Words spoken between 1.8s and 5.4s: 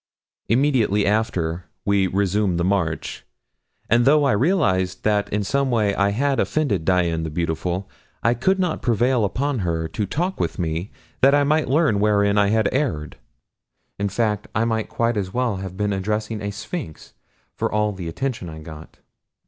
we resumed the march, and though I realized that